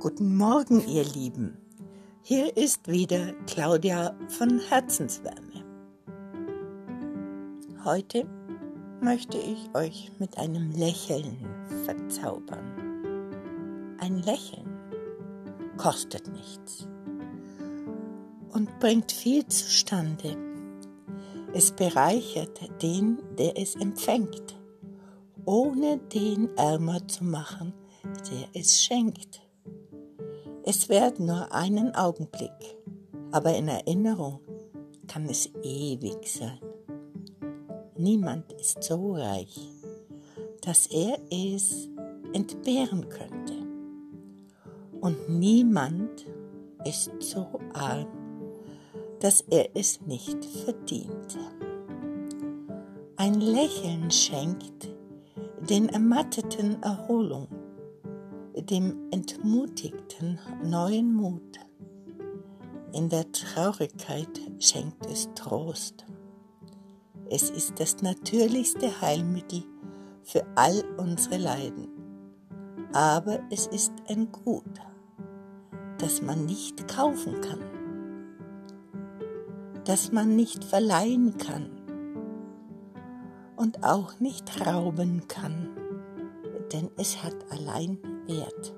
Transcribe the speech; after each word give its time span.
Guten 0.00 0.34
Morgen, 0.34 0.88
ihr 0.88 1.04
Lieben. 1.04 1.58
Hier 2.22 2.56
ist 2.56 2.88
wieder 2.88 3.34
Claudia 3.46 4.16
von 4.28 4.58
Herzenswärme. 4.58 5.62
Heute 7.84 8.26
möchte 9.02 9.36
ich 9.36 9.68
euch 9.74 10.10
mit 10.18 10.38
einem 10.38 10.70
Lächeln 10.70 11.36
verzaubern. 11.84 12.64
Ein 13.98 14.22
Lächeln 14.22 14.70
kostet 15.76 16.32
nichts 16.32 16.88
und 18.54 18.80
bringt 18.80 19.12
viel 19.12 19.46
zustande. 19.48 20.34
Es 21.52 21.72
bereichert 21.72 22.82
den, 22.82 23.18
der 23.38 23.60
es 23.60 23.76
empfängt, 23.76 24.58
ohne 25.44 25.98
den 25.98 26.48
ärmer 26.56 27.06
zu 27.06 27.22
machen, 27.22 27.74
der 28.30 28.48
es 28.54 28.82
schenkt. 28.82 29.42
Es 30.72 30.88
währt 30.88 31.18
nur 31.18 31.52
einen 31.52 31.96
Augenblick, 31.96 32.76
aber 33.32 33.56
in 33.56 33.66
Erinnerung 33.66 34.38
kann 35.08 35.28
es 35.28 35.50
ewig 35.64 36.24
sein. 36.28 36.60
Niemand 37.96 38.52
ist 38.52 38.80
so 38.84 39.14
reich, 39.14 39.58
dass 40.62 40.86
er 40.86 41.18
es 41.28 41.88
entbehren 42.34 43.08
könnte. 43.08 43.54
Und 45.00 45.28
niemand 45.28 46.24
ist 46.84 47.10
so 47.18 47.48
arm, 47.72 48.06
dass 49.18 49.40
er 49.50 49.70
es 49.74 50.00
nicht 50.02 50.44
verdient. 50.44 51.36
Ein 53.16 53.40
Lächeln 53.40 54.08
schenkt 54.12 54.88
den 55.68 55.88
Ermatteten 55.88 56.80
Erholung 56.80 57.48
dem 58.62 58.96
Entmutigten 59.10 60.38
neuen 60.62 61.14
Mut. 61.14 61.60
In 62.92 63.08
der 63.08 63.30
Traurigkeit 63.32 64.40
schenkt 64.58 65.06
es 65.06 65.28
Trost. 65.34 66.04
Es 67.28 67.50
ist 67.50 67.78
das 67.78 68.02
natürlichste 68.02 69.00
Heilmittel 69.00 69.62
für 70.22 70.44
all 70.56 70.84
unsere 70.96 71.36
Leiden. 71.36 71.88
Aber 72.92 73.38
es 73.50 73.68
ist 73.68 73.92
ein 74.08 74.32
Gut, 74.32 74.80
das 75.98 76.22
man 76.22 76.46
nicht 76.46 76.88
kaufen 76.88 77.40
kann, 77.40 77.60
das 79.84 80.10
man 80.10 80.34
nicht 80.34 80.64
verleihen 80.64 81.36
kann 81.38 81.70
und 83.56 83.84
auch 83.84 84.18
nicht 84.18 84.66
rauben 84.66 85.28
kann, 85.28 85.68
denn 86.72 86.90
es 86.96 87.22
hat 87.22 87.36
allein 87.50 87.98
Wert. 88.30 88.74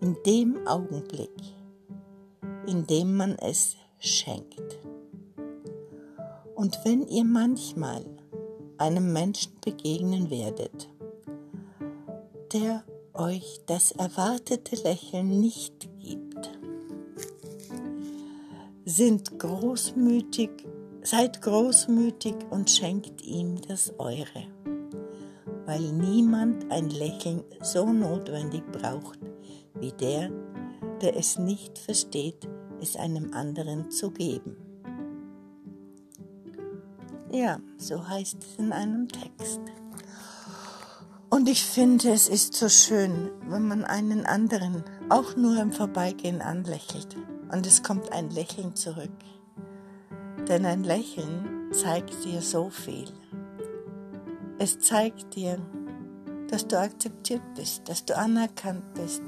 In 0.00 0.16
dem 0.24 0.66
Augenblick, 0.66 1.30
in 2.66 2.86
dem 2.86 3.16
man 3.16 3.36
es 3.36 3.76
schenkt. 3.98 4.78
Und 6.54 6.78
wenn 6.84 7.06
ihr 7.06 7.24
manchmal 7.24 8.04
einem 8.78 9.12
Menschen 9.12 9.52
begegnen 9.62 10.30
werdet, 10.30 10.88
der 12.52 12.84
euch 13.12 13.60
das 13.66 13.92
erwartete 13.92 14.76
Lächeln 14.76 15.40
nicht 15.40 15.88
gibt, 15.98 16.50
sind 18.86 19.38
großmütig, 19.38 20.50
seid 21.02 21.42
großmütig 21.42 22.34
und 22.48 22.70
schenkt 22.70 23.22
ihm 23.22 23.60
das 23.68 23.92
eure 23.98 24.46
weil 25.70 25.92
niemand 25.92 26.68
ein 26.72 26.90
Lächeln 26.90 27.44
so 27.62 27.92
notwendig 27.92 28.64
braucht 28.72 29.20
wie 29.78 29.92
der, 29.92 30.28
der 31.00 31.16
es 31.16 31.38
nicht 31.38 31.78
versteht, 31.78 32.48
es 32.80 32.96
einem 32.96 33.32
anderen 33.32 33.88
zu 33.88 34.10
geben. 34.10 34.56
Ja, 37.30 37.60
so 37.78 38.08
heißt 38.08 38.38
es 38.42 38.56
in 38.58 38.72
einem 38.72 39.06
Text. 39.06 39.60
Und 41.28 41.48
ich 41.48 41.64
finde, 41.64 42.10
es 42.10 42.28
ist 42.28 42.54
so 42.54 42.68
schön, 42.68 43.30
wenn 43.46 43.68
man 43.68 43.84
einen 43.84 44.26
anderen 44.26 44.82
auch 45.08 45.36
nur 45.36 45.56
im 45.60 45.70
Vorbeigehen 45.70 46.42
anlächelt 46.42 47.16
und 47.52 47.64
es 47.64 47.84
kommt 47.84 48.10
ein 48.12 48.28
Lächeln 48.30 48.74
zurück. 48.74 49.12
Denn 50.48 50.66
ein 50.66 50.82
Lächeln 50.82 51.70
zeigt 51.72 52.24
dir 52.24 52.40
so 52.40 52.70
viel. 52.70 53.06
Es 54.62 54.78
zeigt 54.78 55.36
dir, 55.36 55.58
dass 56.50 56.68
du 56.68 56.78
akzeptiert 56.78 57.40
bist, 57.56 57.88
dass 57.88 58.04
du 58.04 58.14
anerkannt 58.14 58.92
bist, 58.92 59.22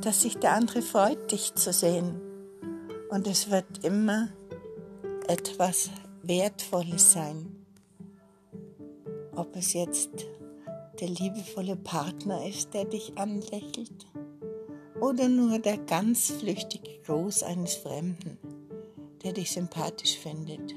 dass 0.00 0.22
sich 0.22 0.38
der 0.38 0.54
andere 0.54 0.80
freut, 0.80 1.30
dich 1.30 1.54
zu 1.54 1.70
sehen. 1.70 2.18
Und 3.10 3.26
es 3.26 3.50
wird 3.50 3.84
immer 3.84 4.30
etwas 5.28 5.90
Wertvolles 6.22 7.12
sein. 7.12 7.54
Ob 9.36 9.54
es 9.54 9.74
jetzt 9.74 10.12
der 10.98 11.08
liebevolle 11.08 11.76
Partner 11.76 12.48
ist, 12.48 12.72
der 12.72 12.86
dich 12.86 13.18
anlächelt, 13.18 14.06
oder 14.98 15.28
nur 15.28 15.58
der 15.58 15.76
ganz 15.76 16.30
flüchtige 16.30 17.02
Gruß 17.04 17.42
eines 17.42 17.74
Fremden, 17.74 18.38
der 19.24 19.34
dich 19.34 19.50
sympathisch 19.50 20.16
findet, 20.16 20.74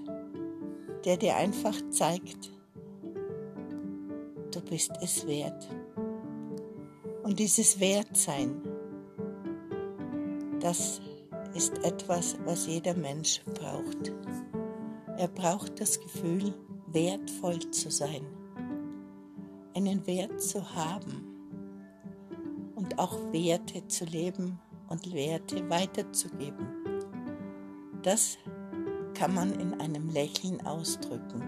der 1.05 1.15
dir 1.15 1.37
einfach 1.37 1.75
zeigt, 1.89 2.51
bist 4.69 4.91
es 5.01 5.25
wert. 5.28 5.68
Und 7.24 7.40
dieses 7.40 7.79
Wertsein, 7.79 8.62
das 10.59 11.01
ist 11.53 11.78
etwas, 11.84 12.38
was 12.46 12.68
jeder 12.68 12.96
Mensch 12.96 13.41
braucht. 13.53 14.12
Er 15.18 15.28
braucht 15.28 15.79
das 15.79 16.00
Gefühl, 16.00 16.53
wertvoll 16.88 17.59
zu 17.72 17.91
sein, 17.91 18.25
einen 19.75 20.06
Wert 20.07 20.41
zu 20.41 20.75
haben 20.75 21.34
und 22.75 23.00
auch 23.00 23.18
Werte 23.31 23.88
zu 23.88 24.06
leben 24.06 24.59
und 24.90 25.13
Werte 25.13 25.69
weiterzugeben. 25.69 26.68
Das 28.01 28.38
kann 29.13 29.34
man 29.34 29.53
in 29.59 29.80
einem 29.80 30.09
Lächeln 30.09 30.66
ausdrücken. 30.66 31.44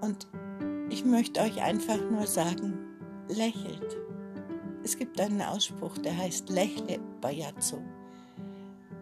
Und 0.00 0.28
ich 0.94 1.04
möchte 1.04 1.40
euch 1.40 1.60
einfach 1.60 1.98
nur 2.08 2.24
sagen, 2.24 2.78
lächelt. 3.28 3.96
Es 4.84 4.96
gibt 4.96 5.20
einen 5.20 5.42
Ausspruch, 5.42 5.98
der 5.98 6.16
heißt 6.16 6.50
Lächle 6.50 7.00
Bajazzo. 7.20 7.82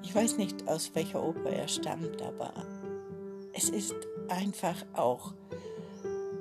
Ich 0.02 0.14
weiß 0.14 0.38
nicht, 0.38 0.66
aus 0.68 0.90
welcher 0.94 1.22
Oper 1.22 1.50
er 1.50 1.68
stammt, 1.68 2.22
aber 2.22 2.54
es 3.52 3.68
ist 3.68 3.94
einfach 4.30 4.86
auch, 4.94 5.34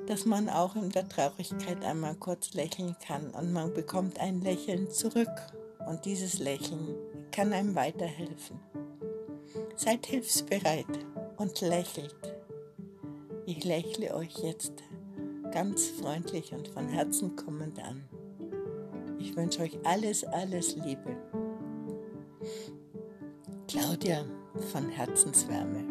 dass 0.08 0.26
man 0.26 0.48
auch 0.48 0.78
in 0.78 0.90
der 0.90 1.10
Traurigkeit 1.10 1.84
einmal 1.84 2.16
kurz 2.16 2.54
lächeln 2.54 2.96
kann 3.06 3.32
und 3.32 3.52
man 3.52 3.74
bekommt 3.74 4.22
ein 4.22 4.40
Lächeln 4.40 4.90
zurück. 4.90 5.28
Und 5.86 6.06
dieses 6.06 6.40
Lächeln 6.40 6.96
kann 7.34 7.52
einem 7.52 7.76
weiterhelfen. 7.76 8.58
Seid 9.76 10.06
hilfsbereit 10.06 11.06
und 11.36 11.60
lächelt. 11.60 12.38
Ich 13.46 13.66
lächle 13.66 14.16
euch 14.16 14.38
jetzt 14.38 14.82
ganz 15.52 15.88
freundlich 15.88 16.54
und 16.54 16.68
von 16.70 16.88
Herzen 16.88 17.36
kommend 17.36 17.80
an. 17.80 18.04
Ich 19.20 19.36
wünsche 19.36 19.62
euch 19.62 19.78
alles, 19.84 20.24
alles 20.24 20.76
Liebe. 20.78 21.16
Claudia 23.68 24.26
von 24.72 24.90
Herzenswärme. 24.90 25.91